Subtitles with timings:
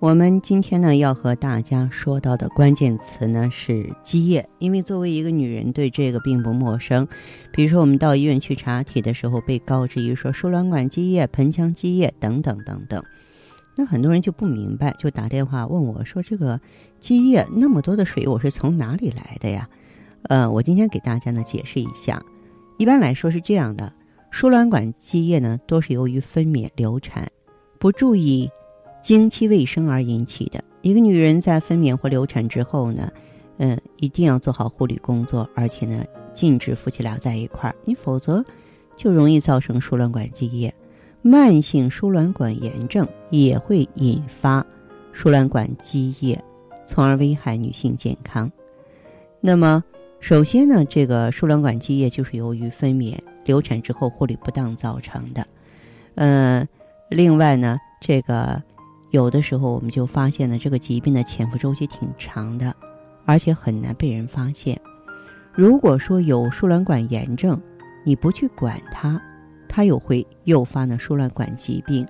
[0.00, 7.08] 我们今天呢要和大家说到的关键词呢是积液，因为作为一个女人对这个并不陌生。
[7.52, 13.02] 比如说我们到医院去查体的时候，被告知于说输卵管积液、盆腔积液等等等等，
[13.74, 16.60] 那很多人就不明白，就打电话问我说：“这个
[17.00, 19.68] 积液那么多的水，我是从哪里来的呀？”
[20.30, 22.22] 呃，我今天给大家呢解释一下。
[22.76, 23.92] 一般来说是这样的，
[24.30, 27.26] 输卵管积液呢多是由于分娩、流产
[27.80, 28.48] 不注意。
[29.08, 30.62] 经期卫生而引起的。
[30.82, 33.10] 一个女人在分娩或流产之后呢，
[33.56, 38.44] 嗯，一定要做好护理工作，而且呢，禁止夫妻俩在一块儿，你否则
[38.98, 40.70] 就容易造成输卵管积液。
[41.22, 44.62] 慢性输卵管炎症也会引发
[45.10, 46.38] 输卵管积液，
[46.84, 48.52] 从而危害女性健康。
[49.40, 49.82] 那么，
[50.20, 53.16] 首先呢，这个输卵管积液就是由于分娩、
[53.46, 55.46] 流产之后护理不当造成的。
[56.16, 56.68] 嗯，
[57.08, 58.62] 另外呢，这个。
[59.10, 62.74] 有的时候，我们就发现了，这个疾病的潜伏周期挺长的，
[63.24, 64.78] 而且很难被人发现。
[65.54, 67.58] 如果说有输卵管炎症，
[68.04, 69.20] 你不去管它，
[69.66, 72.06] 它又会诱发呢输卵管疾病，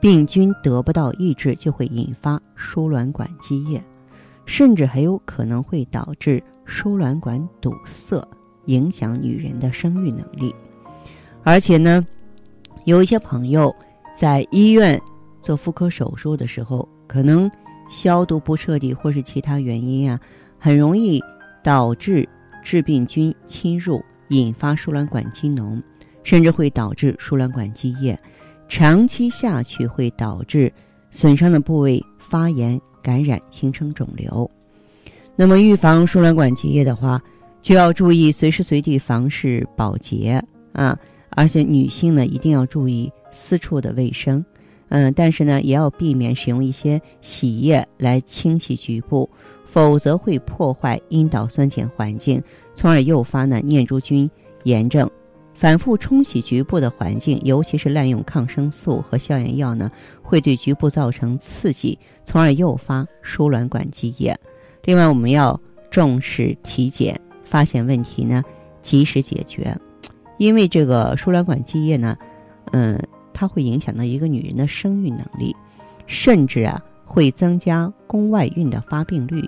[0.00, 3.80] 病菌得不到抑制，就会引发输卵管积液，
[4.44, 8.20] 甚至还有可能会导致输卵管堵塞，
[8.66, 10.54] 影响女人的生育能力。
[11.44, 12.04] 而且呢，
[12.86, 13.72] 有一些朋友
[14.16, 15.00] 在医院。
[15.44, 17.50] 做妇科手术的时候，可能
[17.90, 20.18] 消毒不彻底，或是其他原因啊，
[20.58, 21.22] 很容易
[21.62, 22.26] 导致
[22.62, 25.82] 致病菌侵入，引发输卵管积脓，
[26.22, 28.18] 甚至会导致输卵管积液。
[28.70, 30.72] 长期下去会导致
[31.10, 34.50] 损伤的部位发炎、感染，形成肿瘤。
[35.36, 37.22] 那么，预防输卵管积液的话，
[37.60, 40.42] 就要注意随时随地房事保洁
[40.72, 40.98] 啊，
[41.30, 44.42] 而且女性呢，一定要注意私处的卫生。
[44.96, 49.28] 嗯，但是呢，也要避免使用一些洗液来清洗局部，
[49.66, 52.40] 否则会破坏阴道酸碱环境，
[52.76, 54.30] 从而诱发呢念珠菌
[54.62, 55.10] 炎症。
[55.52, 59.90] 反复冲洗局部的环境，尤其是滥用抗生素和消炎药呢，
[60.22, 64.32] 会对局部造成刺激，从而诱发输卵管积液。
[64.84, 68.44] 另外，我们要重视体检，发现问题呢
[68.80, 69.76] 及时解决，
[70.38, 72.16] 因为这个输卵管积液呢，
[72.70, 72.96] 嗯。
[73.44, 75.54] 它会影响到一个女人的生育能力，
[76.06, 79.46] 甚至啊会增加宫外孕的发病率。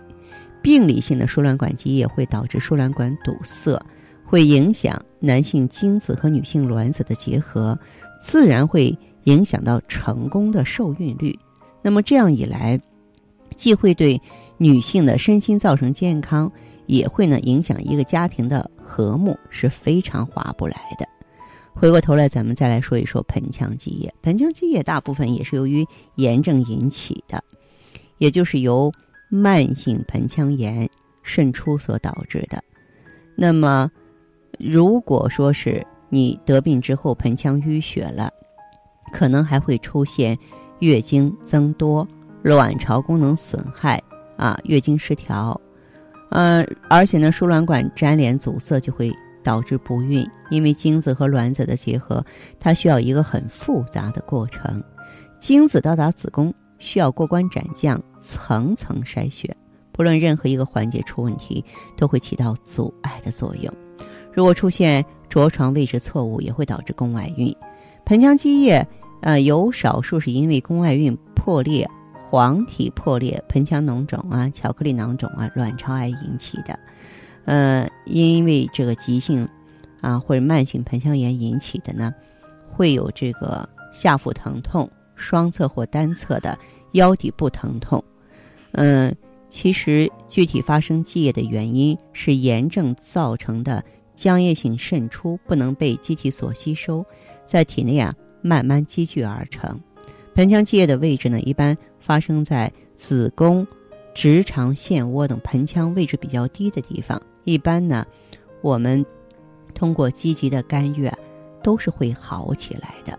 [0.60, 3.80] 病理性的输卵管积液会导致输卵管堵塞，
[4.22, 7.78] 会影响男性精子和女性卵子的结合，
[8.22, 11.34] 自然会影响到成功的受孕率。
[11.80, 12.78] 那么这样一来，
[13.56, 14.20] 既会对
[14.58, 16.52] 女性的身心造成健康，
[16.84, 21.08] 也会呢影响一个家庭的和睦，是非常划不来的。
[21.78, 24.12] 回过头来，咱们再来说一说盆腔积液。
[24.22, 27.44] 盆腔积液大部分也是由于炎症引起的，
[28.16, 28.90] 也就是由
[29.28, 30.88] 慢性盆腔炎
[31.22, 32.64] 渗出所导致的。
[33.36, 33.90] 那么，
[34.58, 38.30] 如果说是你得病之后盆腔淤血了，
[39.12, 40.36] 可能还会出现
[40.78, 42.08] 月经增多、
[42.40, 44.02] 卵巢功能损害
[44.38, 45.60] 啊、月经失调，
[46.30, 49.12] 呃，而且呢，输卵管粘连阻塞就会。
[49.46, 52.24] 导致不孕，因为精子和卵子的结合，
[52.58, 54.82] 它需要一个很复杂的过程。
[55.38, 59.56] 精子到达子宫需要过关斩将，层层筛选，
[59.92, 61.64] 不论任何一个环节出问题，
[61.96, 63.72] 都会起到阻碍的作用。
[64.32, 67.54] 如果出现着床位置错误，也会导致宫外孕。
[68.04, 68.84] 盆腔积液，
[69.20, 71.88] 呃，有少数是因为宫外孕破裂、
[72.28, 76.76] 黄体破裂、盆腔脓肿啊、巧克力囊肿啊、卵巢癌引起的。
[77.46, 79.48] 呃，因为这个急性
[80.00, 82.14] 啊或者慢性盆腔炎引起的呢，
[82.70, 86.58] 会有这个下腹疼痛、双侧或单侧的
[86.92, 88.02] 腰底部疼痛。
[88.72, 89.14] 嗯，
[89.48, 93.82] 其实具体发生积液的原因是炎症造成的
[94.16, 97.06] 浆液性渗出不能被机体所吸收，
[97.46, 99.80] 在体内啊慢慢积聚而成。
[100.34, 103.66] 盆腔积液的位置呢，一般发生在子宫、
[104.14, 107.20] 直肠、腺窝等盆腔位置比较低的地方。
[107.46, 108.04] 一般呢，
[108.60, 109.06] 我们
[109.72, 111.16] 通过积极的干预，啊
[111.62, 113.18] 都是会好起来的，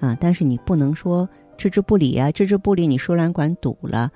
[0.00, 0.16] 啊！
[0.20, 4.10] 但是你不能说置之不理啊，置之不理，你输卵管堵了，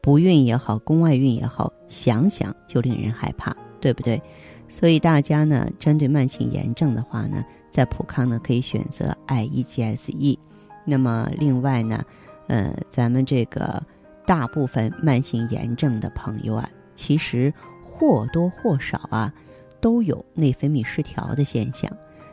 [0.00, 4.20] 不孕也好，宫外孕也好，想想就令人害怕，对不对？
[4.68, 10.38] 所以大家呢，针对慢性炎症的话呢，在普康呢可以选择 I E G S E。
[10.84, 12.04] 那么另外呢，
[12.48, 13.82] 呃，咱们这个
[14.26, 17.52] 大部分慢性炎症的朋友啊，其实
[17.92, 19.32] 或多或少啊
[19.80, 21.90] 都有内分泌失调的现象。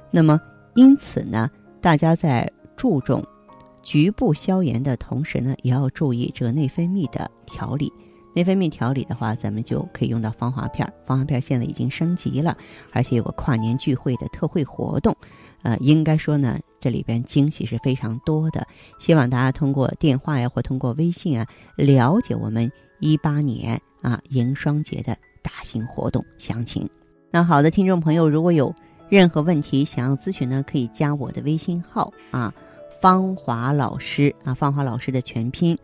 [0.10, 0.40] 那么
[0.76, 1.50] 因此呢，
[1.82, 3.24] 大家在注重。
[3.82, 7.92] 局部消炎的同时呢，也要注意这个内分泌的调理。
[8.36, 10.92] 内分泌调理的话，咱们就可以用到防滑片。
[11.02, 12.56] 防滑片现在已经升级了，
[12.92, 15.16] 而且有个跨年聚会的特惠活动。
[15.64, 18.68] 呃，应该说呢，这里边惊喜是非常多的。
[19.00, 21.48] 希望大家通过电话呀，或通过微信啊，
[21.78, 25.18] 了解我们一八年啊迎双节的
[25.50, 26.88] 大型活动详情。
[27.32, 28.74] 那好的，听众朋友，如果有
[29.10, 32.54] 任何问题想要咨询呢，可以加我的微信号啊。
[33.02, 35.78] 芳华老师啊，芳华老师的全拼，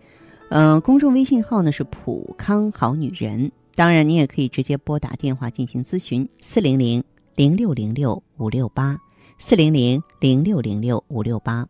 [0.49, 3.51] 嗯，公众微信号呢是普康好女人。
[3.73, 7.03] 当然，你也可以直接拨打电话进行咨询，四零零
[7.35, 8.97] 零六零六五六八，
[9.39, 11.65] 四零零零六零六五六八。